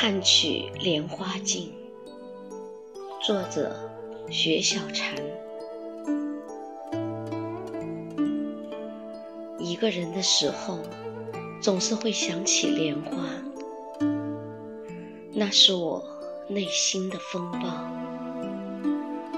[0.00, 1.74] 看取莲花镜，
[3.20, 3.90] 作者
[4.30, 5.14] 雪小禅。
[9.58, 10.78] 一个人的时候，
[11.60, 13.26] 总是会想起莲花，
[15.34, 16.02] 那是我
[16.48, 17.68] 内心的风暴，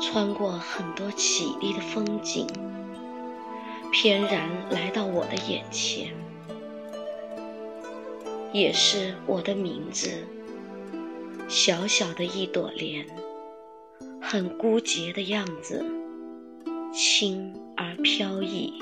[0.00, 2.46] 穿过很多绮丽的风景，
[3.90, 6.14] 翩然来到我的眼前。
[8.52, 10.10] 也是我的名字，
[11.56, 13.06] 小小的一朵莲，
[14.20, 15.86] 很孤洁的样子，
[16.92, 18.74] 轻而飘逸，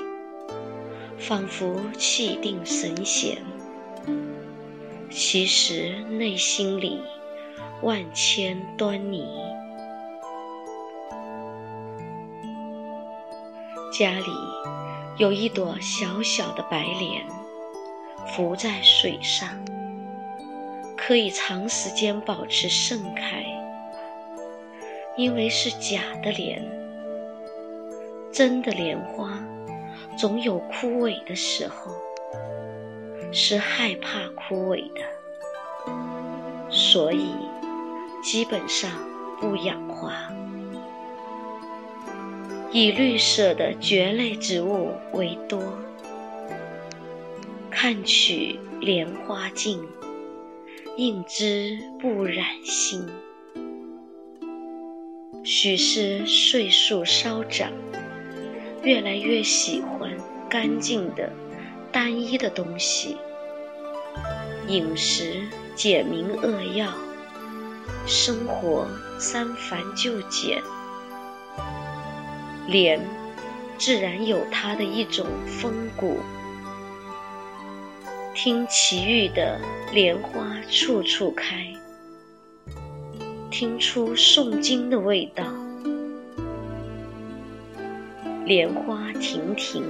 [1.19, 3.37] 仿佛气定神闲。
[5.11, 6.99] 其实内心里
[7.83, 9.23] 万千端倪。
[13.91, 14.31] 家里
[15.19, 17.23] 有一朵小小的白莲。
[18.35, 19.49] 浮在水上，
[21.05, 23.43] 可以长时间保持盛开，
[25.17, 26.63] 因为是假的莲，
[28.31, 29.37] 真的莲花
[30.17, 31.91] 总有枯萎的时候，
[33.33, 35.01] 是害怕枯萎的，
[36.69, 37.35] 所以
[38.23, 38.89] 基本上
[39.41, 40.31] 不养花，
[42.71, 45.61] 以绿色的蕨类植物为多。
[47.69, 49.85] 看取莲花镜，
[50.95, 53.07] 应知不染心。
[55.43, 57.71] 许是岁数稍长，
[58.83, 60.15] 越来越喜欢
[60.47, 61.31] 干净的、
[61.91, 63.17] 单一的东西。
[64.67, 65.41] 饮食
[65.73, 66.93] 简明扼要，
[68.05, 68.87] 生活
[69.19, 70.61] 三繁就简。
[72.67, 73.01] 莲，
[73.79, 76.19] 自然有它的一种风骨。
[78.35, 79.59] 听奇遇的
[79.93, 81.71] 莲花处处开，
[83.51, 85.45] 听出诵经的味道。
[88.43, 89.83] 莲花亭亭，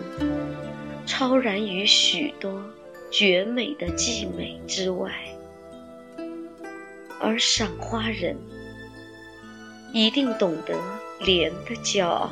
[1.05, 2.61] 超然于许多
[3.09, 5.09] 绝美的寂美之外。
[7.21, 8.35] 而赏花人
[9.93, 10.77] 一定懂得
[11.21, 12.29] 莲的骄傲，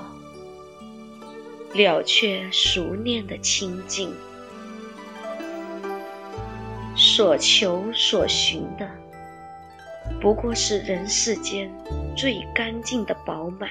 [1.73, 4.13] 了却熟念的清净。
[7.21, 8.89] 所求所寻的，
[10.19, 11.71] 不过是人世间
[12.17, 13.69] 最干净的饱满。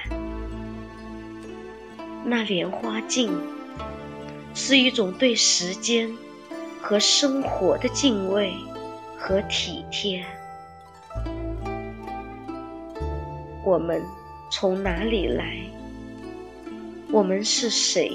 [2.23, 3.29] 那莲花镜，
[4.53, 6.09] 是一种对时间
[6.81, 8.53] 和生活的敬畏
[9.17, 10.23] 和体贴。
[13.65, 14.01] 我们
[14.49, 15.57] 从哪里来？
[17.11, 18.13] 我们是谁？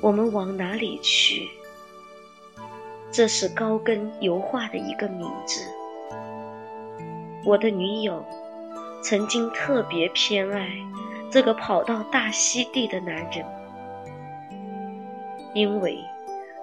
[0.00, 1.48] 我们往哪里去？
[3.12, 5.60] 这是高更油画的一个名字。
[7.44, 8.24] 我的女友
[9.02, 10.70] 曾经特别偏爱
[11.30, 13.44] 这个跑到大溪地的男人，
[15.52, 15.98] 因为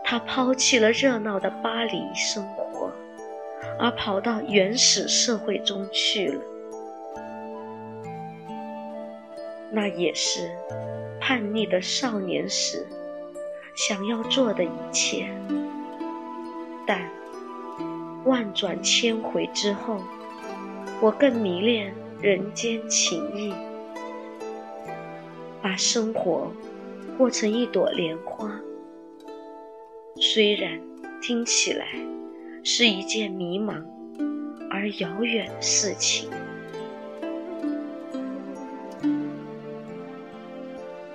[0.04, 2.92] 他抛弃了热闹的巴黎生活，
[3.78, 6.42] 而跑到原始社会中去了。
[9.72, 10.50] 那也是
[11.20, 12.88] 叛逆的少年时
[13.76, 15.30] 想要做的一切。
[16.90, 17.08] 但
[18.26, 20.02] 万转千回之后，
[21.00, 23.54] 我更迷恋人间情谊，
[25.62, 26.52] 把生活
[27.16, 28.60] 过成一朵莲花。
[30.16, 30.82] 虽然
[31.22, 31.86] 听起来
[32.64, 33.86] 是一件迷茫
[34.72, 36.28] 而遥远的事情，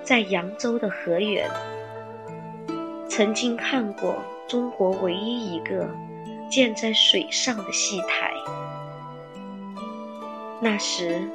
[0.03, 1.49] 在扬州的河源，
[3.09, 4.23] 曾经看过。
[4.47, 5.89] 中国唯一一个
[6.49, 8.31] 建在水上的戏台，
[10.61, 11.27] 那时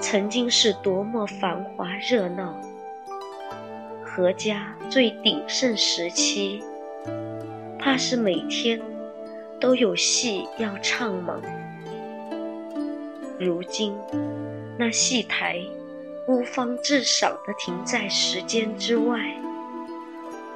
[0.00, 2.54] 曾经是多么繁华热闹。
[4.04, 6.62] 何家最鼎盛时期，
[7.78, 8.80] 怕是每天
[9.60, 11.40] 都有戏要唱吗？
[13.38, 13.96] 如今
[14.76, 15.60] 那戏台
[16.26, 19.18] 孤芳自赏的停在时间之外。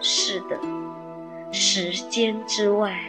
[0.00, 0.58] 是的。
[1.52, 3.00] 时间之外，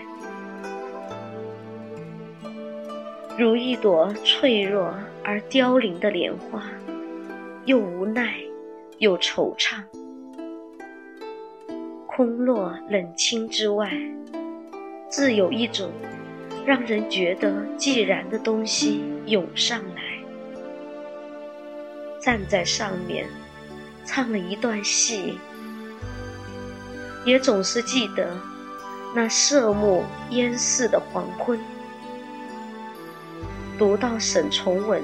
[3.37, 4.93] 如一朵脆弱
[5.23, 6.63] 而凋零的莲花，
[7.65, 8.37] 又无奈
[8.99, 9.83] 又惆怅。
[12.05, 13.91] 空落冷清之外，
[15.09, 15.91] 自有一种
[16.65, 20.01] 让人觉得寂然的东西涌上来。
[22.19, 23.27] 站在上面，
[24.05, 25.37] 唱了一段戏。
[27.27, 28.25] 也总是记得
[29.13, 31.59] 那色目烟似的黄昏，
[33.77, 35.03] 读到沈从文，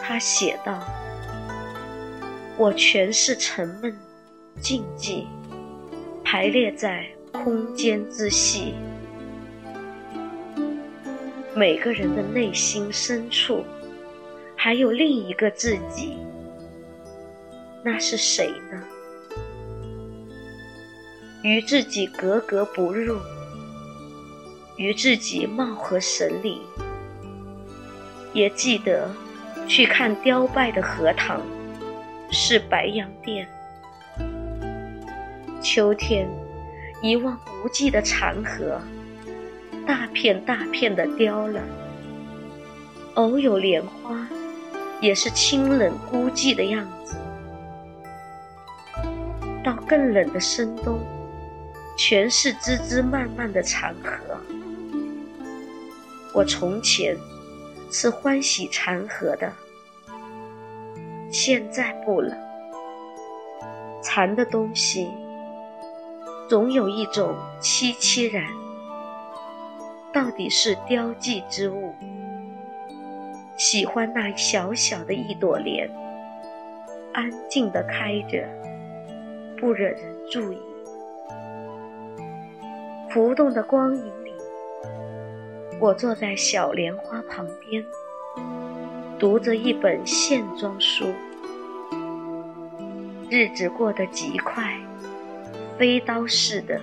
[0.00, 0.80] 他写道
[2.56, 3.92] ：“我全是沉闷、
[4.60, 5.26] 静寂，
[6.22, 8.76] 排列在空间之隙。
[11.52, 13.64] 每个人的内心深处，
[14.54, 16.16] 还有另一个自己，
[17.82, 18.80] 那是谁呢？
[21.42, 23.18] 与自己格格不入，
[24.76, 26.60] 与自己貌合神离。”
[28.32, 29.10] 也记得
[29.68, 31.42] 去看凋败的荷塘，
[32.30, 33.46] 是白洋淀。
[35.60, 36.26] 秋天，
[37.02, 38.80] 一望无际的长河，
[39.86, 41.60] 大片大片的凋了。
[43.14, 44.26] 偶有莲花，
[45.00, 47.16] 也是清冷孤寂的样子。
[49.62, 50.98] 到更冷的深冬，
[51.96, 54.36] 全是枝枝蔓蔓的长河。
[56.32, 57.16] 我从前。
[57.94, 59.52] 是欢喜长河的，
[61.30, 62.34] 现在不了。
[64.02, 65.10] 残的东西，
[66.48, 68.50] 总有一种凄凄然。
[70.10, 71.94] 到底是凋寂之物，
[73.58, 75.86] 喜欢那小小的一朵莲，
[77.12, 78.48] 安静的开着，
[79.60, 79.98] 不惹人
[80.30, 80.58] 注意。
[83.12, 84.32] 浮动的光影里。
[85.78, 87.84] 我坐在小莲花旁边，
[89.18, 91.12] 读着一本线装书，
[93.28, 94.78] 日子过得极快，
[95.78, 96.80] 飞刀似的，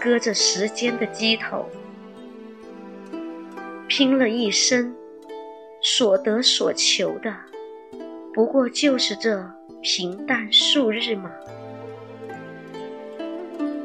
[0.00, 1.64] 割着时间的机头，
[3.86, 4.92] 拼了一生，
[5.80, 7.32] 所得所求的，
[8.34, 9.48] 不过就是这
[9.80, 11.30] 平淡数日吗？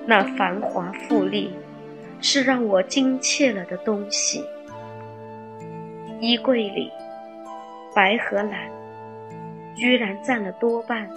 [0.05, 1.53] 那繁华富丽。
[2.25, 4.45] 是让我惊怯了的东西。
[6.21, 6.89] 衣柜里，
[7.93, 8.71] 白和蓝
[9.75, 11.09] 居然占了多半。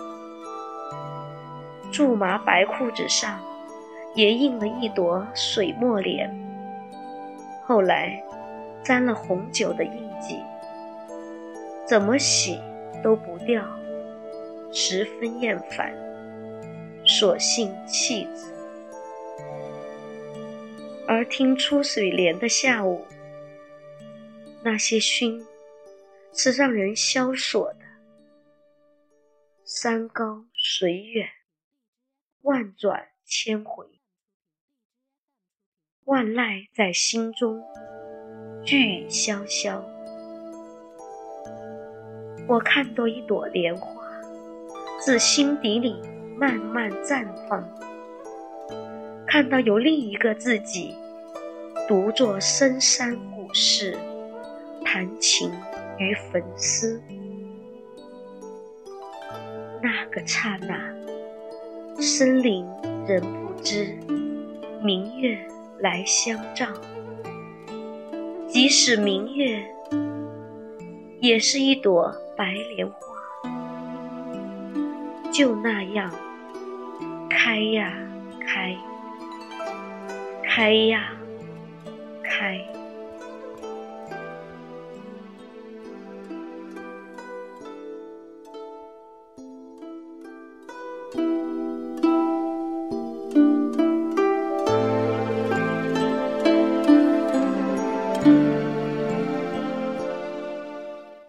[1.93, 3.39] 苎麻白裤子上
[4.17, 6.29] 也印了一朵水墨莲，
[7.65, 8.21] 后来
[8.83, 10.41] 沾了红酒的印记，
[11.87, 12.59] 怎么洗
[13.01, 13.63] 都不掉，
[14.73, 15.95] 十分厌烦，
[17.05, 18.56] 索性弃之。
[21.09, 23.07] 而听出水莲的下午，
[24.63, 25.45] 那些熏
[26.33, 27.81] 是让人萧索的。
[29.65, 31.29] 山高水远，
[32.43, 33.87] 万转千回，
[36.05, 37.63] 万籁在心中
[38.65, 39.83] 聚雨潇潇。
[42.49, 44.05] 我看到一朵莲花，
[45.01, 46.01] 自心底里
[46.37, 47.96] 慢慢绽放。
[49.27, 50.95] 看到有另一个自己，
[51.89, 53.95] 独坐深山古寺，
[54.85, 55.51] 弹琴
[55.99, 57.03] 与焚思。
[59.83, 60.79] 那个刹那，
[62.01, 62.65] 森林
[63.07, 63.95] 人不知，
[64.83, 65.37] 明月
[65.81, 66.67] 来相照。
[68.49, 69.63] 即使明月，
[71.21, 72.99] 也是一朵白莲花，
[75.33, 76.11] 就那样
[77.29, 77.93] 开呀
[78.41, 78.75] 开。
[80.57, 81.16] 开呀，